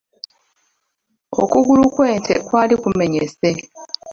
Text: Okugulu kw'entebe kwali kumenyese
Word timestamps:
Okugulu 1.41 1.83
kw'entebe 1.93 2.41
kwali 2.47 2.75
kumenyese 2.81 3.49